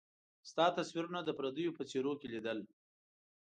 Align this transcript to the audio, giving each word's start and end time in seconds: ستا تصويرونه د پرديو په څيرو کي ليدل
ستا 0.49 0.65
تصويرونه 0.77 1.19
د 1.23 1.29
پرديو 1.37 1.75
په 1.77 1.83
څيرو 1.89 2.13
کي 2.19 2.27
ليدل 2.33 2.59